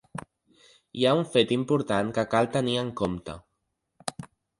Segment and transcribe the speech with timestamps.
[1.01, 3.37] Hi ha un fet important que cal tenir en compte.